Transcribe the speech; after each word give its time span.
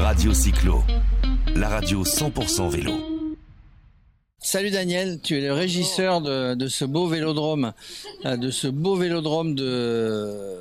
Radio 0.00 0.32
Cyclo, 0.32 0.82
la 1.54 1.68
radio 1.68 2.04
100% 2.04 2.68
vélo. 2.70 2.92
Salut 4.38 4.70
Daniel, 4.70 5.20
tu 5.22 5.36
es 5.36 5.40
le 5.40 5.52
régisseur 5.52 6.20
de, 6.22 6.54
de 6.54 6.68
ce 6.68 6.84
beau 6.84 7.06
vélodrome, 7.06 7.72
euh, 8.24 8.36
de 8.36 8.50
ce 8.50 8.68
beau 8.68 8.96
vélodrome 8.96 9.54
de, 9.54 10.58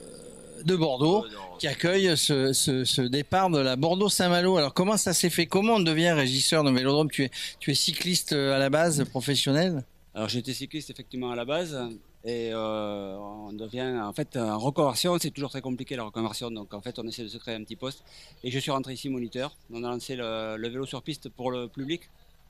de 0.65 0.75
Bordeaux, 0.75 1.25
qui 1.60 1.67
accueille 1.67 2.15
ce, 2.17 2.52
ce- 2.54 2.83
ce 2.83 3.02
départ 3.02 3.49
de 3.49 3.60
la 3.60 3.75
Bordeaux-Saint-Malo. 3.75 4.57
Alors 4.57 4.73
comment 4.73 4.97
ça 4.97 5.13
s'est 5.13 5.29
fait? 5.29 5.45
Comment 5.45 5.75
on 5.75 5.79
devient 5.79 6.11
régisseur 6.11 6.63
d'un 6.63 6.73
vélodrome? 6.73 7.09
Tu 7.09 7.23
es, 7.25 7.31
tu 7.59 7.71
es 7.71 7.75
cycliste 7.75 8.33
euh, 8.33 8.55
à 8.55 8.59
la 8.59 8.69
base, 8.69 9.03
professionnel? 9.05 9.83
Alors 10.13 10.27
j'étais 10.27 10.53
cycliste 10.53 10.89
effectivement 10.89 11.31
à 11.31 11.35
la 11.35 11.45
base 11.45 11.79
et 12.25 12.51
euh, 12.54 13.15
on 13.17 13.54
devient 13.54 13.97
en 14.04 14.11
fait 14.13 14.35
en 14.35 14.57
reconversion, 14.59 15.17
c'est 15.20 15.31
toujours 15.31 15.49
très 15.49 15.61
compliqué 15.61 15.95
la 15.95 16.04
reconversion 16.04 16.52
donc 16.52 16.73
en 16.73 16.81
fait 16.81 16.99
on 16.99 17.07
essaie 17.07 17.23
de 17.23 17.29
se 17.29 17.38
créer 17.38 17.55
un 17.55 17.63
petit 17.63 17.77
poste 17.77 18.03
et 18.43 18.52
je 18.52 18.59
suis 18.59 18.71
rentré 18.71 18.93
ici 18.93 19.07
moniteur. 19.09 19.55
On 19.73 19.84
a 19.84 19.89
lancé 19.89 20.15
le, 20.15 20.57
le 20.57 20.67
vélo 20.67 20.85
sur 20.85 21.02
piste 21.02 21.30
pour 21.30 21.49
le 21.52 21.67
public, 21.70 22.02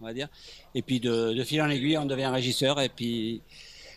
on 0.02 0.06
va 0.06 0.14
dire. 0.14 0.28
Et 0.74 0.82
puis 0.82 1.00
de, 1.00 1.34
de 1.34 1.44
fil 1.44 1.62
en 1.62 1.70
aiguille 1.70 1.98
on 1.98 2.06
devient 2.06 2.28
régisseur 2.28 2.82
et 2.82 2.90
puis 2.90 3.42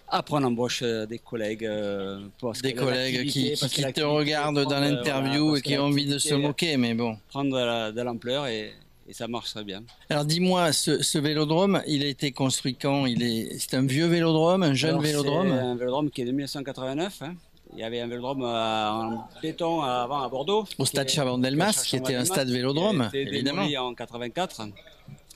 après 0.08 0.34
on 0.34 0.42
embauche 0.44 0.82
euh, 0.82 1.06
des 1.06 1.18
collègues 1.18 1.64
euh, 1.64 2.20
parce 2.38 2.60
Des 2.60 2.74
que 2.74 2.80
collègues 2.80 3.30
qui, 3.30 3.52
te 3.54 4.02
regardent 4.02 4.64
dans 4.66 4.78
l'interview 4.78 5.44
voilà, 5.46 5.58
et 5.58 5.62
qui 5.62 5.78
ont 5.78 5.84
envie 5.84 6.04
de 6.06 6.18
se 6.18 6.34
moquer, 6.34 6.76
mais 6.76 6.92
bon. 6.92 7.16
prend 7.30 7.44
de 7.46 7.56
la- 7.56 7.92
de 7.92 8.02
l'ampleur 8.02 8.46
et, 8.46 8.74
et 9.12 9.14
ça 9.14 9.28
marche 9.28 9.50
très 9.50 9.62
bien. 9.62 9.82
Alors 10.08 10.24
dis-moi, 10.24 10.72
ce, 10.72 11.02
ce 11.02 11.18
vélodrome, 11.18 11.82
il 11.86 12.02
a 12.02 12.06
été 12.06 12.32
construit 12.32 12.74
quand? 12.76 13.04
Il 13.04 13.22
est, 13.22 13.58
c'est 13.58 13.74
un 13.74 13.84
vieux 13.86 14.06
vélodrome, 14.06 14.62
un 14.62 14.72
jeune 14.72 14.92
Alors, 14.92 15.02
vélodrome? 15.02 15.48
C'est 15.50 15.58
un 15.58 15.74
vélodrome 15.76 16.10
qui 16.10 16.22
est 16.22 16.24
de 16.24 16.30
1989. 16.30 17.20
hein. 17.22 17.34
Il 17.74 17.78
y 17.80 17.82
avait 17.84 18.00
un 18.00 18.06
vélodrome 18.06 18.42
euh, 18.42 18.90
en 18.90 19.24
béton 19.42 19.82
avant 19.82 20.22
à 20.22 20.28
Bordeaux. 20.30 20.64
Au 20.78 20.86
stade 20.86 21.08
Chaban-Delmas, 21.10 21.84
qui 21.86 21.96
était 21.96 22.14
un 22.14 22.24
stade 22.24 22.48
vélodrome, 22.48 23.08
qui 23.10 23.18
a 23.18 23.20
été 23.20 23.34
évidemment. 23.34 23.64
en 23.86 23.94
84. 23.94 24.62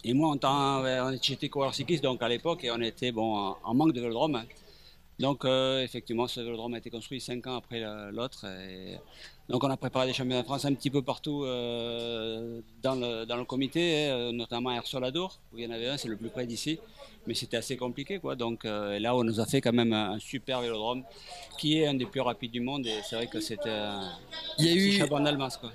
Et 0.05 0.15
moi, 0.15 0.31
en 0.31 0.37
temps, 0.39 0.83
euh, 0.85 1.13
j'étais 1.21 1.49
coureur 1.51 1.75
cycliste, 1.75 2.03
donc 2.03 2.23
à 2.23 2.29
l'époque, 2.31 2.65
et 2.65 2.71
on 2.71 2.81
était 2.81 3.13
bon, 3.13 3.55
en- 3.63 3.75
manque 3.75 3.93
de 3.93 4.01
vélodrome. 4.01 4.43
Donc, 5.19 5.45
euh, 5.45 5.83
effectivement, 5.83 6.27
ce 6.27 6.41
vélodrome 6.41 6.75
a 6.75 6.79
été 6.79 6.89
construit 6.91 7.21
cinq 7.21 7.47
ans 7.47 7.57
après 7.57 7.83
l'autre. 8.13 8.45
et 8.47 8.99
Donc, 9.49 9.63
on 9.65 9.71
a 9.71 9.77
préparé 9.77 10.07
des 10.09 10.13
championnats 10.13 10.43
de 10.43 10.47
France 10.47 10.65
un 10.65 10.75
petit 10.75 10.91
peu 10.91 11.03
partout 11.03 11.45
euh, 11.45 12.61
dans, 12.83 12.95
le, 12.97 13.25
dans 13.27 13.37
le 13.37 13.45
comité, 13.45 14.07
hein, 14.09 14.33
notamment 14.33 14.71
à 14.71 14.75
Air-sur-la-Dour, 14.75 15.39
où 15.53 15.59
il 15.59 15.65
y 15.65 15.67
en 15.67 15.71
avait 15.71 15.89
un, 15.89 15.97
c'est 15.97 16.09
le 16.09 16.17
plus 16.17 16.31
près 16.31 16.47
d'ici. 16.47 16.79
Mais 17.29 17.35
c'était 17.35 17.57
assez 17.57 17.77
compliqué, 17.77 18.21
quoi. 18.21 18.37
Donc, 18.37 18.65
euh, 18.65 19.01
là, 19.01 19.17
on 19.17 19.25
nous 19.25 19.41
a 19.41 19.47
fait 19.47 19.61
quand 19.61 19.73
même 19.73 19.93
un, 19.93 20.13
un 20.13 20.19
super 20.21 20.61
vélodrome 20.61 21.03
qui 21.59 21.79
est 21.79 21.87
un 21.89 21.95
des 21.95 22.07
plus 22.07 22.21
rapides 22.21 22.53
du 22.53 22.61
monde. 22.61 22.87
Et 22.87 22.95
c'est 23.09 23.17
vrai 23.17 23.27
que 23.27 23.41
c'était 23.41 23.69
un 23.71 24.13
Il 24.61 24.67
y 24.67 24.69
a 24.69 24.73
eu, 24.75 24.91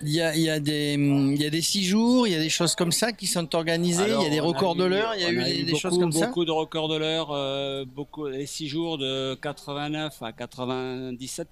il 0.01 0.13
y 0.13 0.21
a, 0.21 0.33
il 0.35 0.41
y 0.43 0.49
a 0.49 0.59
des, 0.61 0.93
il 0.93 1.41
y 1.41 1.45
a 1.45 1.49
des 1.49 1.61
six 1.61 1.83
jours, 1.83 2.25
il 2.25 2.31
y 2.31 2.35
a 2.35 2.39
des 2.39 2.47
choses 2.49 2.73
comme 2.75 2.93
ça 2.93 3.11
qui 3.11 3.27
sont 3.27 3.53
organisées. 3.53 4.05
Il 4.07 4.23
y 4.23 4.25
a 4.25 4.29
des 4.29 4.39
records 4.39 4.75
de 4.75 4.85
eu- 4.85 4.89
l'heure. 4.89 5.13
Il 5.15 5.21
y 5.21 5.25
a 5.25 5.31
eu 5.31 5.43
des, 5.43 5.63
des 5.63 5.75
choses 5.75 5.91
beaucoup, 5.91 6.01
comme 6.03 6.11
ça. 6.13 6.27
Beaucoup 6.27 6.45
de 6.45 6.51
records 6.51 6.87
de 6.87 6.95
l'heure, 6.97 7.31
euh, 7.31 7.83
beaucoup 7.85 8.27
les 8.27 8.45
six 8.45 8.69
jours 8.69 8.97
de 8.97 9.35
89 9.41 10.21
à 10.23 10.31
97. 10.31 11.47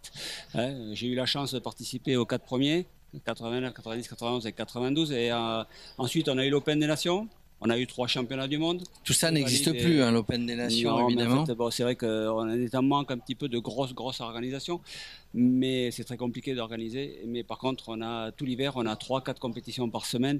hein. 0.56 0.94
J'ai 0.94 1.08
eu 1.08 1.16
la 1.16 1.26
chance 1.26 1.54
de 1.54 1.60
participer 1.60 2.09
aux 2.16 2.26
quatre 2.26 2.46
premiers, 2.46 2.86
89, 3.26 3.74
90, 3.74 4.08
91 4.08 4.46
et 4.48 4.52
92. 4.52 5.12
Et 5.12 5.32
euh, 5.32 5.64
ensuite, 5.98 6.30
on 6.30 6.38
a 6.38 6.46
eu 6.46 6.50
l'Open 6.50 6.80
des 6.80 6.88
Nations. 6.88 7.28
On 7.62 7.70
a 7.70 7.78
eu 7.78 7.86
trois 7.88 8.08
championnats 8.08 8.48
du 8.48 8.58
monde. 8.58 8.84
Tout 9.04 9.12
ça 9.12 9.32
n'existe 9.32 9.74
plus, 9.78 10.02
hein, 10.02 10.12
l'Open 10.12 10.46
des 10.46 10.56
Nations, 10.56 10.92
Non, 10.92 10.98
mais 10.98 11.04
en 11.04 11.08
évidemment. 11.10 11.46
fait, 11.46 11.56
bon, 11.56 11.70
c'est 11.70 11.84
vrai 11.84 11.96
qu'on 11.96 12.50
est 12.52 12.74
en 12.74 12.82
manque 12.84 13.12
un 13.12 13.18
petit 13.18 13.36
peu 13.36 13.50
de 13.50 13.60
grosses, 13.60 13.94
grosses 13.94 14.22
organisations, 14.22 14.80
mais 15.34 15.92
c'est 15.92 16.06
très 16.06 16.16
compliqué 16.16 16.56
d'organiser. 16.56 17.20
Mais 17.28 17.44
par 17.44 17.58
contre, 17.58 17.90
on 17.90 18.02
a 18.02 18.32
tout 18.32 18.46
l'hiver, 18.46 18.74
on 18.78 18.86
a 18.86 18.96
trois, 18.96 19.22
quatre 19.22 19.40
compétitions 19.40 19.90
par 19.90 20.06
semaine 20.06 20.40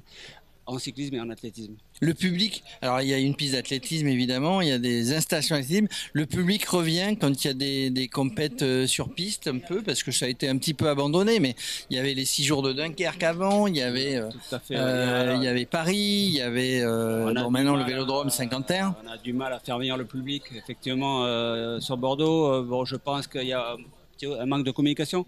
en 0.70 0.78
cyclisme 0.78 1.14
et 1.16 1.20
en 1.20 1.30
athlétisme. 1.30 1.74
Le 2.00 2.14
public, 2.14 2.62
alors 2.82 3.00
il 3.02 3.08
y 3.08 3.14
a 3.14 3.18
une 3.18 3.34
piste 3.34 3.52
d'athlétisme 3.54 4.06
évidemment, 4.08 4.60
il 4.60 4.68
y 4.68 4.72
a 4.72 4.78
des 4.78 5.12
installations 5.12 5.56
d'athlétisme. 5.56 5.88
Le 6.12 6.26
public 6.26 6.64
revient 6.66 7.16
quand 7.20 7.44
il 7.44 7.46
y 7.46 7.50
a 7.50 7.54
des, 7.54 7.90
des 7.90 8.08
compètes 8.08 8.62
euh, 8.62 8.86
sur 8.86 9.12
piste 9.12 9.46
un 9.48 9.58
peu, 9.58 9.82
parce 9.82 10.02
que 10.02 10.10
ça 10.12 10.26
a 10.26 10.28
été 10.28 10.48
un 10.48 10.56
petit 10.56 10.74
peu 10.74 10.88
abandonné, 10.88 11.40
mais 11.40 11.54
il 11.90 11.96
y 11.96 12.00
avait 12.00 12.14
les 12.14 12.24
six 12.24 12.44
jours 12.44 12.62
de 12.62 12.72
Dunkerque 12.72 13.22
avant, 13.22 13.66
il 13.66 13.76
y 13.76 13.82
avait, 13.82 14.16
euh, 14.16 14.30
fait. 14.66 14.76
euh, 14.76 15.34
il 15.36 15.42
y 15.44 15.48
avait 15.48 15.66
Paris, 15.66 15.96
il 16.28 16.34
y 16.34 16.40
avait 16.40 16.80
euh, 16.82 17.32
bon, 17.34 17.50
maintenant 17.50 17.76
le 17.76 17.84
Vélodrome 17.84 18.28
à- 18.28 18.30
Saint-Quentin. 18.30 18.96
On 19.04 19.08
a 19.10 19.18
du 19.18 19.32
mal 19.32 19.52
à 19.52 19.58
faire 19.60 19.78
venir 19.78 19.96
le 19.96 20.04
public, 20.04 20.44
effectivement, 20.56 21.24
euh, 21.24 21.80
sur 21.80 21.96
Bordeaux. 21.96 22.52
euh, 22.52 22.62
bon, 22.62 22.84
je 22.84 22.96
pense 22.96 23.26
qu'il 23.26 23.46
y 23.46 23.52
a 23.52 23.76
un 24.26 24.46
manque 24.46 24.64
de 24.64 24.70
communication. 24.70 25.26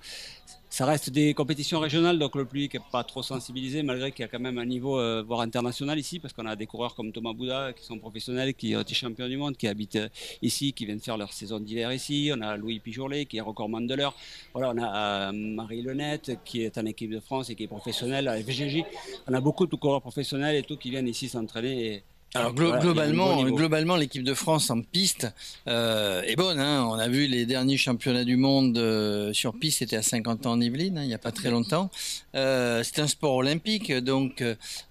Ça 0.72 0.86
reste 0.86 1.10
des 1.10 1.34
compétitions 1.34 1.80
régionales, 1.80 2.18
donc 2.18 2.34
le 2.34 2.46
public 2.46 2.72
n'est 2.72 2.80
pas 2.90 3.04
trop 3.04 3.22
sensibilisé, 3.22 3.82
malgré 3.82 4.10
qu'il 4.10 4.22
y 4.22 4.24
a 4.24 4.28
quand 4.28 4.40
même 4.40 4.56
un 4.56 4.64
niveau, 4.64 4.98
euh, 4.98 5.22
voire 5.22 5.42
international 5.42 5.98
ici, 5.98 6.18
parce 6.18 6.32
qu'on 6.32 6.46
a 6.46 6.56
des 6.56 6.64
coureurs 6.64 6.94
comme 6.94 7.12
Thomas 7.12 7.34
Bouda, 7.34 7.74
qui 7.74 7.84
sont 7.84 7.98
professionnels, 7.98 8.54
qui 8.54 8.74
ont 8.74 8.80
été 8.80 8.94
champions 8.94 9.28
du 9.28 9.36
monde, 9.36 9.54
qui 9.58 9.68
habitent 9.68 9.96
euh, 9.96 10.08
ici, 10.40 10.72
qui 10.72 10.86
viennent 10.86 10.98
faire 10.98 11.18
leur 11.18 11.30
saison 11.34 11.60
d'hiver 11.60 11.92
ici. 11.92 12.30
On 12.34 12.40
a 12.40 12.56
Louis 12.56 12.80
Pijourlet, 12.80 13.26
qui 13.26 13.36
est 13.36 13.42
recordman 13.42 13.86
de 13.86 13.94
l'heure. 13.94 14.14
Voilà, 14.54 14.72
on 14.74 14.78
a 14.78 15.28
euh, 15.28 15.32
Marie 15.32 15.82
Lenette, 15.82 16.38
qui 16.42 16.62
est 16.62 16.78
en 16.78 16.86
équipe 16.86 17.10
de 17.10 17.20
France 17.20 17.50
et 17.50 17.54
qui 17.54 17.64
est 17.64 17.68
professionnelle 17.68 18.26
à 18.26 18.42
FGJ. 18.42 18.82
On 19.28 19.34
a 19.34 19.42
beaucoup 19.42 19.66
de 19.66 19.76
coureurs 19.76 20.00
professionnels 20.00 20.56
et 20.56 20.62
tout 20.62 20.78
qui 20.78 20.88
viennent 20.88 21.08
ici 21.08 21.28
s'entraîner. 21.28 21.86
Et, 21.86 22.02
Alors 22.34 22.54
glo- 22.54 22.68
Voilà, 22.68 22.80
globalement, 22.82 23.42
globalement, 23.44 23.96
l'équipe 23.96 24.24
de 24.24 24.32
France 24.32 24.70
en 24.70 24.80
piste 24.80 25.28
euh, 25.68 26.22
est 26.22 26.34
bonne. 26.34 26.58
Hein. 26.60 26.86
On 26.90 26.94
a 26.94 27.06
vu 27.06 27.26
les 27.26 27.44
derniers 27.44 27.76
championnats 27.76 28.24
du 28.24 28.36
monde 28.36 28.78
euh, 28.78 29.34
sur 29.34 29.52
piste, 29.52 29.80
c'était 29.80 29.96
à 29.96 30.02
50 30.02 30.46
ans 30.46 30.52
en 30.52 30.60
Yvelines, 30.62 30.96
hein, 30.96 31.02
il 31.02 31.08
n'y 31.08 31.14
a 31.14 31.18
pas 31.18 31.30
très 31.32 31.50
longtemps. 31.50 31.90
Euh, 32.34 32.82
c'est 32.84 33.00
un 33.00 33.06
sport 33.06 33.34
olympique, 33.34 33.92
donc 33.92 34.42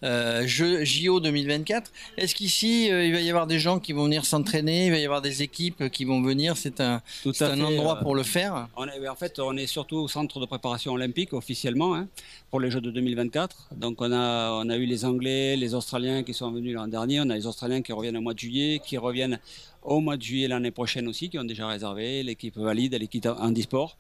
Jeux- 0.04 0.84
JO 0.86 1.20
2024. 1.20 1.92
Est-ce 2.18 2.36
qu'ici 2.36 2.86
il 2.90 3.12
va 3.12 3.20
y 3.22 3.30
avoir 3.30 3.48
des 3.48 3.60
gens 3.60 3.80
qui 3.80 3.94
vont 3.94 4.04
venir 4.04 4.26
s'entraîner, 4.26 4.86
il 4.86 4.92
va 4.92 5.00
y 5.00 5.06
avoir 5.06 5.24
des 5.24 5.42
équipes 5.42 5.90
qui 5.90 6.06
vont 6.06 6.22
venir 6.22 6.58
C'est 6.58 6.80
un, 6.80 7.02
Tout 7.24 7.34
à 7.40 7.46
un 7.48 7.56
fait, 7.56 7.62
endroit 7.64 7.96
pour 7.98 8.14
le 8.14 8.22
faire? 8.24 8.68
On 8.78 8.86
est, 8.88 9.08
en 9.08 9.16
fait, 9.16 9.40
on 9.40 9.58
est 9.58 9.66
surtout 9.66 9.98
au 9.98 10.08
centre 10.08 10.40
de 10.40 10.46
préparation 10.46 10.94
olympique 10.94 11.34
officiellement 11.34 11.96
hein, 11.96 12.08
pour 12.52 12.60
les 12.60 12.70
Jeux 12.70 12.82
de 12.82 12.92
2024. 12.92 13.70
Donc, 13.76 14.00
on 14.02 14.12
a, 14.12 14.52
on 14.52 14.70
a 14.70 14.78
eu 14.78 14.86
les 14.86 15.06
Anglais, 15.06 15.56
les 15.58 15.74
Australiens 15.74 16.22
qui 16.22 16.36
sont 16.36 16.52
venus 16.52 16.76
l'an 16.76 16.88
dernier. 16.88 17.20
On 17.20 17.31
a 17.32 17.36
les 17.36 17.48
Australiens 17.48 17.82
qui 17.82 17.92
reviennent 17.92 18.18
au 18.18 18.22
mois 18.22 18.36
de 18.36 18.40
juillet, 18.40 18.80
qui 18.86 18.98
reviennent 18.98 19.40
au 19.82 20.00
mois 20.00 20.18
de 20.18 20.22
juillet 20.22 20.48
l'année 20.48 20.70
prochaine 20.72 21.08
aussi, 21.08 21.30
qui 21.30 21.40
ont 21.40 21.44
déjà 21.44 21.68
réservé 21.68 22.22
l'équipe 22.22 22.56
valide, 22.58 22.94
l'équipe 22.94 23.26
handisport. 23.26 23.98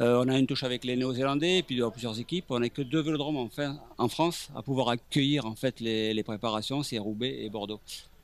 Euh, 0.00 0.24
on 0.24 0.28
a 0.28 0.36
une 0.36 0.46
touche 0.46 0.64
avec 0.64 0.84
les 0.84 0.96
Néo-Zélandais, 0.96 1.62
puis 1.62 1.76
il 1.76 1.78
y 1.78 1.82
a 1.82 1.90
plusieurs 1.90 2.18
équipes. 2.18 2.46
On 2.48 2.58
n'a 2.58 2.68
que 2.68 2.82
deux 2.82 3.00
vélodromes 3.00 3.36
en, 3.36 3.48
en 3.98 4.08
France 4.08 4.48
à 4.56 4.62
pouvoir 4.62 4.88
accueillir 4.88 5.46
en 5.46 5.54
fait 5.54 5.78
les 5.80 6.22
préparations, 6.24 6.82
c'est 6.82 6.98
Roubaix 6.98 7.44
et 7.44 7.48
Bordeaux. 7.48 7.80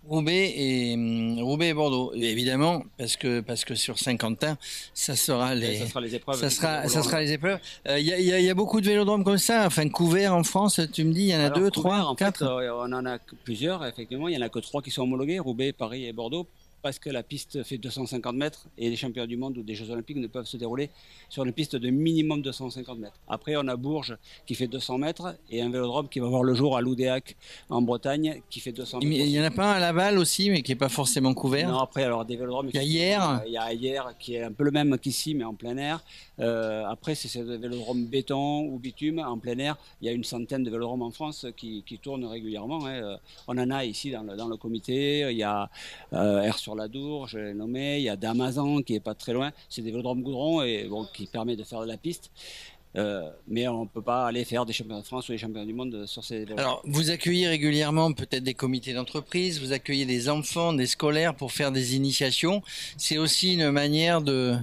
Roubaix 0.09 0.53
et 0.57 0.95
hum, 0.95 1.39
Roubaix 1.43 1.69
et 1.69 1.75
Bordeaux, 1.75 2.13
évidemment, 2.15 2.83
parce 2.99 3.17
que 3.17 3.41
parce 3.41 3.65
que 3.65 3.75
sur 3.75 3.99
Saint-Quentin, 3.99 4.57
ça 4.95 5.17
sera 5.17 5.55
les 5.55 5.79
ça 5.79 5.87
sera 5.87 6.01
les 6.01 6.15
épreuves. 6.15 6.39
Ça 6.41 6.51
sera, 6.51 6.85
se 6.89 6.95
ça 6.95 7.03
sera 7.03 7.21
les 7.21 7.33
épreuves. 7.33 7.59
Il 7.89 8.01
y, 8.07 8.13
a, 8.13 8.19
y 8.21 8.33
a- 8.33 8.41
y 8.41 8.51
a 8.51 8.55
beaucoup 8.55 8.81
de 8.81 8.87
vélodromes 8.87 9.25
comme 9.25 9.39
ça, 9.39 9.65
enfin 9.67 9.89
couverts 9.89 10.35
en 10.35 10.45
France. 10.45 10.81
Tu 10.93 11.05
me 11.05 11.13
dis, 11.13 11.23
il 11.23 11.29
y 11.31 11.35
en 11.35 11.41
a 11.41 11.45
Alors, 11.47 11.59
deux, 11.59 11.71
couvert, 11.71 11.91
trois, 11.93 12.05
en 12.11 12.17
fait, 12.17 12.25
quatre? 12.25 12.43
euh, 12.45 12.71
on 12.87 12.93
en 12.93 13.05
a 13.07 13.19
plusieurs, 13.45 13.85
effectivement. 13.85 14.29
Il 14.29 14.37
n'y 14.37 14.43
en 14.43 14.47
a 14.47 14.49
que 14.49 14.59
trois 14.61 14.83
qui 14.83 14.91
sont 14.91 15.03
homologués, 15.03 15.39
Roubaix, 15.39 15.73
Paris 15.73 16.05
et 16.07 16.13
Bordeaux, 16.13 16.47
parce 16.87 17.01
que 17.01 17.11
la 17.11 17.25
piste 17.25 17.65
fait 17.65 17.79
250 17.79 18.37
mètres 18.37 18.69
et 18.79 18.89
les 18.89 18.95
championnats 18.95 19.27
du 19.27 19.37
monde 19.37 19.59
ou 19.59 19.65
des 19.65 19.75
Jeux 19.75 19.91
Olympiques 19.91 20.19
ne 20.19 20.29
peuvent 20.29 20.47
se 20.47 20.57
dérouler 20.57 20.89
sur 21.29 21.43
une 21.45 21.53
piste 21.53 21.75
de 21.75 21.91
minimum 21.91 22.43
250 22.43 22.97
mètres. 23.01 23.19
Après, 23.27 23.57
on 23.57 23.67
a 23.67 23.75
Bourges 23.75 24.17
qui 24.47 24.55
fait 24.55 24.69
200 24.69 24.99
mètres 24.99 25.37
et 25.51 25.61
un 25.63 25.69
vélodrome 25.69 26.09
qui 26.09 26.21
va 26.21 26.29
voir 26.29 26.45
le 26.45 26.55
jour 26.55 26.77
à 26.77 26.81
Loudéac 26.81 27.35
en 27.71 27.83
Bretagne 27.83 28.41
qui 28.51 28.61
fait 28.61 28.71
200 28.71 29.01
Il 29.03 29.09
mètres. 29.09 29.25
y 29.27 29.41
en 29.41 29.43
a 29.43 29.51
pas 29.51 29.73
un 29.73 29.77
à 29.79 29.81
Laval 29.81 30.17
aussi, 30.19 30.49
mais 30.49 30.63
qui 30.63 30.71
est 30.71 30.77
pas 30.77 30.89
forcément 30.89 31.35
couvert? 31.35 31.69
Non, 31.69 31.81
après, 31.81 32.05
alors 32.05 32.25
des 32.25 32.37
vélodromes. 32.37 32.69
Il 32.73 32.77
y 32.77 32.79
a 32.79 32.85
hier. 32.85 33.43
Il 33.49 33.53
y 33.53 33.59
a 33.59 33.73
hier 33.73 34.15
qui 34.21 34.37
est 34.37 34.45
un 34.45 34.53
peu 34.53 34.63
le 34.63 34.71
même 34.71 34.97
qu'ici, 34.99 35.35
mais 35.35 35.43
en 35.43 35.55
plein 35.55 35.77
air. 35.79 36.05
Euh, 36.39 36.85
après, 36.87 37.17
c'est 37.17 37.27
ces 37.27 37.43
vélodromes 37.43 38.05
béton 38.07 38.61
ou 38.67 38.79
bitume 38.79 39.19
en 39.19 39.39
plein 39.39 39.59
air. 39.59 39.77
Il 40.01 40.07
y 40.07 40.09
a 40.09 40.13
une 40.13 40.23
centaine 40.23 40.63
de 40.63 40.71
vélodromes 40.71 41.03
en 41.03 41.11
France 41.11 41.47
qui, 41.57 41.83
qui 41.85 41.99
tournent 41.99 42.27
régulièrement. 42.27 42.87
hein. 42.87 42.95
Euh, 43.03 43.17
On 43.49 43.59
en 43.59 43.71
a 43.73 43.85
ici 43.85 44.13
dans 44.13 44.23
le, 44.23 44.37
dans 44.37 44.47
le 44.47 44.57
comité. 44.57 45.27
Il 45.33 45.37
y 45.37 45.43
a 45.43 45.69
euh, 46.13 46.43
Air 46.43 46.59
sur 46.59 46.76
la 46.77 46.89
Dour, 46.89 47.29
je 47.29 47.39
l'ai 47.39 47.55
nommé. 47.55 47.99
Il 47.99 48.05
y 48.05 48.09
a 48.09 48.17
Damazan 48.17 48.83
qui 48.83 48.95
est 48.95 49.01
pas 49.01 49.15
très 49.15 49.33
loin. 49.33 49.53
C'est 49.69 49.83
des 49.83 49.91
vélodromes 49.91 50.25
et 50.65 50.85
bon, 50.85 51.07
qui 51.13 51.27
permet 51.27 51.57
de 51.57 51.65
faire 51.65 51.81
de 51.81 51.87
la 51.87 51.97
piste. 51.97 52.31
Euh, 52.97 53.29
mais 53.47 53.69
on 53.69 53.83
ne 53.83 53.89
peut 53.89 54.01
pas 54.01 54.27
aller 54.27 54.45
faire 54.45 54.65
des 54.65 54.73
championnats 54.73 55.03
de 55.03 55.07
France 55.07 55.29
ou 55.29 55.33
des 55.33 55.39
championnats 55.39 55.67
du 55.67 55.75
monde 55.75 56.07
sur 56.07 56.25
ces. 56.25 56.47
Alors, 56.57 56.81
vous 56.85 57.11
accueillez 57.11 57.47
régulièrement 57.47 58.13
peut-être 58.13 58.43
des 58.43 58.55
comités 58.55 58.95
d'entreprise, 58.95 59.61
vous 59.61 59.73
accueillez 59.73 60.07
des 60.07 60.31
enfants, 60.31 60.73
des 60.73 60.87
scolaires 60.87 61.35
pour 61.35 61.53
faire 61.53 61.73
des 61.73 61.95
initiations. 61.95 62.63
C'est 62.97 63.19
aussi 63.19 63.55
une 63.55 63.71
manière 63.71 64.23
de, 64.23 64.57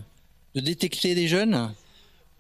de 0.56 0.62
détecter 0.62 1.14
des 1.14 1.28
jeunes? 1.28 1.72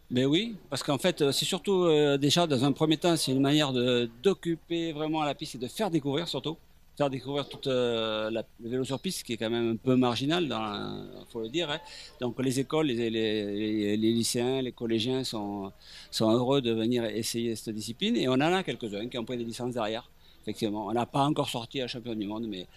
Ben 0.09 0.25
oui, 0.25 0.55
parce 0.69 0.83
qu'en 0.83 0.97
fait, 0.97 1.21
euh, 1.21 1.31
c'est 1.31 1.45
surtout 1.45 1.83
euh, 1.83 2.17
déjà 2.17 2.45
dans 2.47 2.63
un 2.65 2.71
premier 2.71 2.97
temps, 2.97 3.15
c'est 3.15 3.31
une 3.31 3.41
manière 3.41 3.71
de 3.71 4.09
d'occuper 4.21 4.93
vraiment 4.93 5.23
la 5.23 5.33
piste 5.33 5.55
et 5.55 5.57
de 5.57 5.67
faire 5.67 5.89
découvrir 5.89 6.27
surtout. 6.27 6.57
Faire 6.97 7.09
découvrir 7.09 7.47
toute 7.47 7.67
euh, 7.67 8.29
la, 8.29 8.43
le 8.61 8.69
vélo 8.69 8.83
sur 8.83 8.99
piste, 8.99 9.23
qui 9.23 9.33
est 9.33 9.37
quand 9.37 9.49
même 9.49 9.71
un 9.71 9.75
peu 9.75 9.95
marginal, 9.95 10.43
il 10.45 11.25
faut 11.31 11.41
le 11.41 11.49
dire. 11.49 11.69
Hein. 11.69 11.79
Donc 12.19 12.41
les 12.41 12.59
écoles, 12.59 12.87
les, 12.87 13.97
lycéens, 13.97 14.61
les 14.61 14.71
collégiens 14.71 15.23
sont, 15.23 15.71
sont 16.11 16.31
heureux 16.31 16.61
de 16.61 16.71
venir 16.71 17.03
essayer 17.05 17.55
cette 17.55 17.73
discipline. 17.73 18.15
Et 18.15 18.27
on 18.27 18.33
en 18.33 18.41
a 18.41 18.63
quelques-uns 18.63 19.07
qui 19.07 19.17
ont 19.17 19.25
pris 19.25 19.37
des 19.37 19.43
licences 19.43 19.73
derrière. 19.73 20.09
Effectivement, 20.43 20.87
on 20.87 20.93
n'a 20.93 21.05
pas 21.05 21.23
encore 21.23 21.49
sorti 21.49 21.81
à 21.81 21.87
champion 21.87 22.15
du 22.15 22.27
monde, 22.27 22.47
mais 22.47 22.67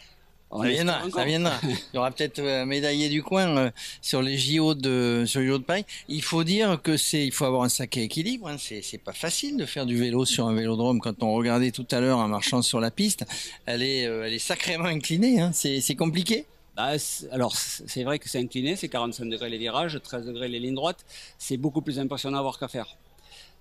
ça 0.50 0.68
viendra, 0.68 1.10
ça 1.10 1.24
viendra. 1.24 1.54
Il 1.62 1.96
y 1.96 1.98
aura 1.98 2.10
peut-être 2.10 2.38
un 2.38 2.44
euh, 2.62 2.64
médaillé 2.66 3.08
du 3.08 3.22
coin 3.22 3.56
euh, 3.56 3.70
sur 4.00 4.22
les 4.22 4.38
JO 4.38 4.74
de 4.74 5.24
sur 5.26 5.40
les 5.40 5.48
JO 5.48 5.58
de 5.58 5.64
Paris. 5.64 5.84
Il 6.08 6.22
faut 6.22 6.44
dire 6.44 6.80
que 6.82 6.96
c'est, 6.96 7.26
il 7.26 7.32
faut 7.32 7.44
avoir 7.44 7.62
un 7.62 7.68
sacré 7.68 8.02
équilibre. 8.02 8.48
Hein. 8.48 8.56
C'est, 8.58 8.82
c'est 8.82 8.98
pas 8.98 9.12
facile 9.12 9.56
de 9.56 9.66
faire 9.66 9.86
du 9.86 9.96
vélo 9.96 10.24
sur 10.24 10.46
un 10.46 10.54
vélodrome. 10.54 11.00
Quand 11.00 11.22
on 11.22 11.32
regardait 11.34 11.72
tout 11.72 11.86
à 11.90 12.00
l'heure 12.00 12.18
en 12.18 12.28
marchant 12.28 12.62
sur 12.62 12.80
la 12.80 12.90
piste, 12.90 13.24
elle 13.66 13.82
est, 13.82 14.06
euh, 14.06 14.26
elle 14.26 14.34
est 14.34 14.38
sacrément 14.38 14.86
inclinée. 14.86 15.40
Hein. 15.40 15.50
C'est, 15.52 15.80
c'est 15.80 15.96
compliqué. 15.96 16.46
Bah, 16.76 16.92
alors 17.32 17.56
c'est 17.56 18.04
vrai 18.04 18.18
que 18.18 18.28
c'est 18.28 18.38
incliné, 18.38 18.76
c'est 18.76 18.88
45 18.88 19.30
degrés 19.30 19.48
les 19.48 19.56
virages, 19.56 19.98
13 20.02 20.26
degrés 20.26 20.48
les 20.48 20.60
lignes 20.60 20.74
droites. 20.74 21.04
C'est 21.38 21.56
beaucoup 21.56 21.80
plus 21.80 21.98
impressionnant 21.98 22.38
à 22.38 22.42
voir 22.42 22.58
qu'à 22.58 22.68
faire. 22.68 22.96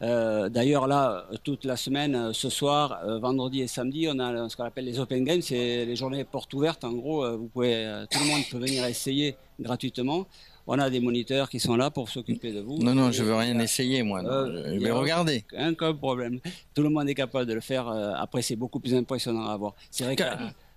Euh, 0.02 0.50
d'ailleurs, 0.50 0.88
là, 0.88 1.26
toute 1.44 1.64
la 1.64 1.78
semaine, 1.78 2.16
euh, 2.16 2.34
ce 2.34 2.50
soir, 2.50 3.00
euh, 3.06 3.18
vendredi 3.20 3.62
et 3.62 3.68
samedi, 3.68 4.08
on 4.12 4.20
a 4.20 4.50
ce 4.50 4.56
qu'on 4.58 4.66
appelle 4.66 4.86
les 4.86 5.00
Open 5.00 5.24
Games, 5.24 5.42
c'est 5.42 5.86
les 5.86 5.96
journées 5.96 6.24
portes 6.26 6.54
ouvertes. 6.54 6.84
En 6.84 6.94
gros, 6.94 7.38
vous 7.38 7.48
pouvez, 7.48 8.06
tout 8.12 8.20
le 8.20 8.26
monde 8.26 8.42
peut 8.50 8.58
venir 8.58 8.86
essayer 8.86 9.38
gratuitement. 9.60 10.28
On 10.68 10.80
a 10.80 10.90
des 10.90 11.00
moniteurs 11.00 11.48
qui 11.50 11.60
sont 11.60 11.76
là 11.76 11.92
pour 11.92 12.10
s'occuper 12.10 12.52
de 12.52 12.60
vous. 12.60 12.80
Non, 12.80 12.96
non, 12.96 13.12
je 13.12 13.24
veux 13.24 13.36
rien 13.36 13.58
essayer, 13.60 14.02
moi. 14.04 14.22
je 14.24 14.80
vais 14.80 14.92
regarder. 14.92 15.46
Aucun 15.54 15.94
problème. 15.94 16.40
Tout 16.74 16.82
le 16.82 16.90
monde 16.90 17.08
est 17.08 17.14
capable 17.14 17.46
de 17.46 17.54
le 17.54 17.62
faire. 17.62 17.88
Après, 17.88 18.42
c'est 18.42 18.56
beaucoup 18.56 18.80
plus 18.80 18.96
impressionnant 18.96 19.48
à 19.48 19.56
voir. 19.58 19.76
C'est 19.92 20.04
vrai 20.04 20.16
que 20.16 20.24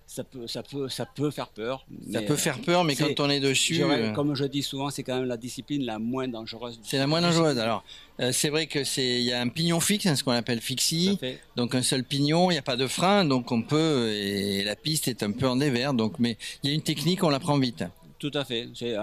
ça 0.09 0.23
peut, 0.23 0.47
ça 0.47 0.63
peut, 0.63 0.89
ça 0.89 1.05
peut 1.05 1.29
faire 1.29 1.49
peur. 1.49 1.85
Ça 2.11 2.23
peut 2.23 2.35
faire 2.35 2.59
peur, 2.59 2.83
mais 2.83 2.95
quand 2.95 3.19
on 3.19 3.29
est 3.29 3.39
dessus, 3.39 3.83
euh, 3.83 4.11
comme 4.13 4.33
je 4.33 4.45
dis 4.45 4.63
souvent, 4.63 4.89
c'est 4.89 5.03
quand 5.03 5.19
même 5.19 5.27
la 5.27 5.37
discipline 5.37 5.85
la 5.85 5.99
moins 5.99 6.27
dangereuse. 6.27 6.79
C'est 6.81 6.97
la 6.97 7.05
moins 7.05 7.21
dangereuse. 7.21 7.59
Alors, 7.59 7.83
euh, 8.19 8.31
c'est 8.31 8.49
vrai 8.49 8.65
que 8.65 8.83
c'est, 8.83 9.19
il 9.19 9.21
y 9.21 9.31
a 9.31 9.39
un 9.39 9.49
pignon 9.49 9.79
fixe, 9.79 10.07
hein, 10.07 10.15
ce 10.15 10.23
qu'on 10.23 10.31
appelle 10.31 10.61
fixie, 10.61 11.19
donc 11.55 11.75
un 11.75 11.83
seul 11.83 12.03
pignon, 12.03 12.49
il 12.49 12.55
n'y 12.55 12.59
a 12.59 12.63
pas 12.63 12.75
de 12.75 12.87
frein, 12.87 13.23
donc 13.23 13.51
on 13.51 13.61
peut, 13.61 14.09
et 14.11 14.63
la 14.63 14.75
piste 14.75 15.07
est 15.07 15.21
un 15.21 15.31
peu 15.31 15.47
en 15.47 15.57
dévers, 15.57 15.93
donc, 15.93 16.17
mais 16.17 16.37
il 16.63 16.71
y 16.71 16.73
a 16.73 16.75
une 16.75 16.81
technique, 16.81 17.23
on 17.23 17.29
la 17.29 17.39
prend 17.39 17.59
vite. 17.59 17.83
Tout 18.17 18.31
à 18.33 18.43
fait. 18.43 18.67
C'est, 18.73 18.95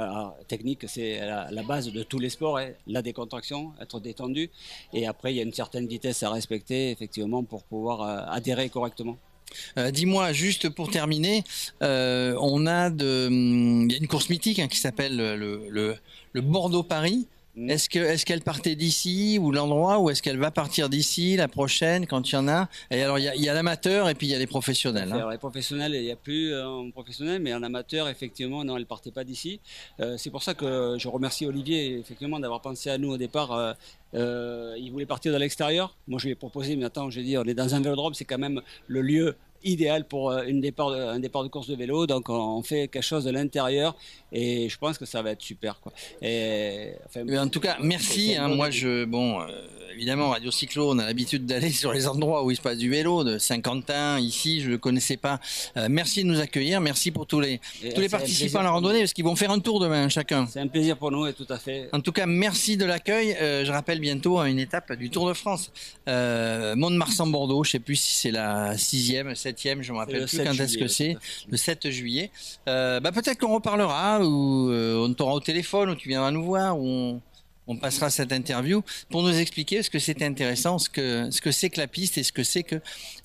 technique, 0.49 0.89
c'est 0.89 1.21
la, 1.21 1.63
base 1.63 1.93
de 1.93 2.03
tous 2.03 2.19
les 2.19 2.31
sports, 2.31 2.59
hein. 2.59 2.71
la 2.89 3.01
décontraction, 3.01 3.73
être 3.81 4.01
détendu, 4.01 4.51
et 4.93 5.07
après 5.07 5.33
il 5.33 5.37
y 5.37 5.41
a 5.41 5.45
une 5.45 5.55
certaine 5.55 5.87
vitesse 5.87 6.25
à 6.25 6.31
respecter, 6.31 6.91
effectivement, 6.91 7.45
pour 7.45 7.63
pouvoir 7.63 8.03
euh, 8.03 8.25
adhérer 8.29 8.69
correctement. 8.71 9.17
Euh, 9.79 9.91
dis-moi, 9.91 10.33
juste 10.33 10.69
pour 10.69 10.91
terminer, 10.91 11.45
euh, 11.83 12.37
on 12.41 12.67
a 12.67 12.91
de, 12.91 13.27
hum, 13.27 13.87
il 13.89 13.93
y 13.93 13.95
a 13.95 13.99
une 13.99 14.09
course 14.09 14.29
mythique 14.29 14.59
hein, 14.59 14.69
qui 14.69 14.79
s'appelle 14.79 15.17
le, 15.17 15.97
le 16.33 16.41
Bordeaux-Paris. 16.41 17.27
Mm. 17.57 17.71
Est-ce 17.71 17.89
que 17.89 17.99
est-ce 17.99 18.27
qu'elle 18.27 18.43
partait 18.43 18.77
d'ici 18.77 19.39
ou 19.41 19.51
l'endroit 19.51 19.99
ou 19.99 20.11
est-ce 20.11 20.23
qu'elle 20.23 20.39
va 20.39 20.51
partir 20.51 20.89
d'ici 20.89 21.37
la 21.37 21.49
prochaine 21.49 22.07
quand 22.07 22.31
il 22.31 22.35
y 22.35 22.37
en 22.37 22.49
a? 22.49 22.69
Et 22.91 23.03
alors 23.03 23.19
il 23.19 23.25
y 23.25 23.49
a, 23.49 23.55
l'amateur 23.55 24.09
et 24.09 24.15
puis 24.15 24.27
il 24.27 24.31
y 24.31 24.35
a 24.35 24.39
les 24.39 24.47
professionnels. 24.47 25.11
Hein. 25.13 25.31
les 25.31 25.39
professionnels, 25.39 25.95
il 25.95 26.03
n'y 26.03 26.13
a 26.13 26.17
plus 26.17 26.53
euh, 26.53 26.67
en 26.67 26.91
professionnel, 26.91 27.41
mais 27.41 27.55
en 27.55 27.63
amateur 27.63 28.09
effectivement 28.09 28.63
non, 28.63 28.77
elle 28.77 28.87
partait 28.87 29.11
pas 29.11 29.25
d'ici. 29.25 29.61
Euh, 30.01 30.17
c'est 30.19 30.31
pour 30.31 30.43
ça 30.43 30.55
que 30.55 30.97
je 30.99 31.09
remercie 31.09 31.47
Olivier 31.47 31.99
effectivement 31.99 32.39
d'avoir 32.39 32.61
pensé 32.61 32.91
à 32.91 32.99
nous 32.99 33.11
au 33.11 33.17
départ. 33.17 33.75
Euh, 34.15 34.77
il 34.79 34.93
voulait 34.93 35.07
partir 35.07 35.33
de 35.33 35.39
l'extérieur. 35.39 35.97
Moi 36.09 36.19
je 36.19 36.27
lui 36.27 36.33
ai 36.33 36.37
proposé, 36.37 36.77
mais 36.77 36.85
attends, 36.85 37.11
je 37.11 37.21
dit 37.21 37.39
on 37.39 37.45
est 37.45 37.55
dans 37.55 37.75
un 37.75 37.81
vélodrome, 37.81 38.13
c'est 38.13 38.27
quand 38.27 38.39
même 38.39 38.61
le 38.87 39.01
lieu 39.01 39.35
idéal 39.65 40.07
pour 40.07 40.31
euh, 40.31 40.45
une 40.47 40.61
départ 40.61 40.91
de, 40.91 40.97
un 40.97 41.19
départ 41.19 41.43
de 41.43 41.49
course 41.49 41.69
de 41.69 41.77
vélo. 41.77 42.07
Donc 42.07 42.29
on 42.29 42.63
fait 42.63 42.89
quelque 42.89 43.03
chose 43.03 43.25
de 43.25 43.31
l'intérieur 43.31 43.97
et 44.33 44.69
je 44.69 44.79
pense 44.79 44.99
que 44.99 45.07
ça 45.07 45.23
va 45.23 45.31
être 45.31 45.43
super. 45.43 45.81
Quoi. 45.81 45.93
Et, 46.23 46.93
en 47.39 47.49
tout 47.49 47.61
cas, 47.61 47.77
merci. 47.81 48.37
Hein, 48.37 48.49
moi, 48.49 48.71
je 48.71 49.05
bon, 49.05 49.41
euh, 49.41 49.47
évidemment, 49.97 50.31
Radio 50.31 50.51
Cyclo, 50.51 50.93
on 50.93 50.99
a 50.99 51.07
l'habitude 51.07 51.47
d'aller 51.47 51.71
sur 51.73 51.93
les 51.93 52.07
endroits 52.07 52.45
où 52.45 52.51
il 52.51 52.57
se 52.57 52.61
passe 52.61 52.79
du 52.79 52.91
vélo, 52.91 53.25
de 53.25 53.39
Saint-Quentin, 53.39 54.19
ici, 54.19 54.61
je 54.61 54.71
ne 54.71 54.77
connaissais 54.77 55.17
pas. 55.17 55.41
Euh, 55.77 55.89
merci 55.91 56.23
de 56.23 56.29
nous 56.29 56.41
accueillir. 56.41 56.81
Merci 56.81 57.11
pour 57.11 57.27
tous 57.27 57.41
les 57.41 57.61
tous 57.95 58.01
les 58.01 58.09
participants 58.09 58.61
à 58.61 58.65
la 58.65 58.71
randonnée 58.71 59.01
parce 59.01 59.13
qu'ils 59.13 59.25
vont 59.25 59.37
faire 59.37 59.51
un 59.51 59.59
tour 59.59 59.81
demain 59.81 60.09
chacun. 60.09 60.47
C'est 60.47 60.61
un 60.61 60.69
plaisir 60.69 60.97
pour 60.97 61.11
nous 61.11 61.27
et 61.27 61.33
tout 61.33 61.47
à 61.49 61.59
fait. 61.59 61.89
En 61.93 62.01
tout 62.01 62.13
cas, 62.13 62.27
merci 62.27 62.77
de 62.77 62.85
l'accueil. 62.85 63.37
je 63.41 63.71
rappelle 63.71 64.01
bientôt 64.01 64.39
à 64.39 64.49
une 64.49 64.59
étape 64.59 64.93
du 64.93 65.11
Tour 65.11 65.29
de 65.29 65.35
France, 65.35 65.73
Mont-de-Marsan-Bordeaux. 66.07 67.65
Je 67.65 67.71
sais 67.73 67.81
plus 67.81 67.97
si 67.97 68.15
c'est 68.15 68.31
la 68.31 68.77
sixième, 68.77 69.35
septième 69.35 69.83
je 69.83 69.93
ne 69.93 69.95
me 69.95 70.01
rappelle 70.01 70.27
plus 70.27 70.39
quand 70.39 70.61
est-ce 70.61 70.79
que 70.79 70.89
c'est, 70.89 71.17
le 71.49 71.57
7 71.57 71.91
juillet. 71.91 72.31
Euh, 72.69 73.01
bah, 73.01 73.13
peut-être 73.13 73.39
qu'on 73.39 73.55
reparlera, 73.55 74.21
ou 74.25 74.71
euh, 74.71 75.07
on 75.07 75.13
t'aura 75.15 75.35
au 75.35 75.41
téléphone, 75.41 75.91
ou 75.91 75.95
tu 75.95 76.09
viendras 76.09 76.31
nous 76.31 76.45
voir, 76.45 76.79
ou 76.79 76.87
on, 76.87 77.21
passera 77.75 78.11
cette 78.11 78.33
interview 78.33 78.83
pour 79.11 79.23
nous 79.23 79.37
expliquer 79.37 79.83
ce 79.83 79.91
que 79.91 79.99
c'était 79.99 80.25
intéressant, 80.25 80.79
ce 80.79 80.89
que 80.89 81.31
ce 81.31 81.41
que 81.41 81.51
c'est 81.51 81.71
que 81.71 81.81
la 81.81 81.89
piste 81.89 82.19
et 82.19 82.23
ce 82.23 82.33
que 82.33 82.45
c'est 82.45 82.63
que 82.63 82.77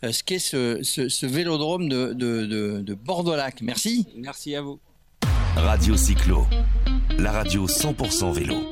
euh, 0.03 0.11
ce 0.11 0.23
qu'est 0.23 0.39
ce, 0.39 1.25
vélodrome 1.25 1.87
de, 1.87 2.13
de, 2.13 2.81
de 2.81 2.93
Bordeaux-Lac. 2.95 3.61
Merci. 3.61 4.07
Merci 4.15 4.55
à 4.55 4.61
vous. 4.61 4.79
Radio 5.55 5.95
Cyclo, 5.95 6.47
la 7.19 7.31
radio 7.31 7.67
100% 7.67 8.33
vélo. 8.33 8.70